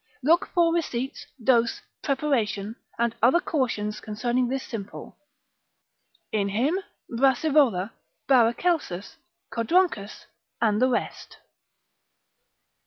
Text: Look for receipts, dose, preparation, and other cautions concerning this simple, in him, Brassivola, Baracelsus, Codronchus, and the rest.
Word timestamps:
Look 0.23 0.47
for 0.47 0.73
receipts, 0.73 1.27
dose, 1.43 1.83
preparation, 2.01 2.75
and 2.97 3.13
other 3.21 3.39
cautions 3.39 3.99
concerning 3.99 4.47
this 4.47 4.63
simple, 4.63 5.19
in 6.31 6.49
him, 6.49 6.79
Brassivola, 7.07 7.91
Baracelsus, 8.27 9.17
Codronchus, 9.53 10.25
and 10.59 10.81
the 10.81 10.89
rest. 10.89 11.37